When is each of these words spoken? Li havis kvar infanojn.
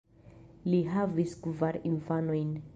Li 0.71 0.79
havis 0.95 1.37
kvar 1.45 1.81
infanojn. 1.93 2.55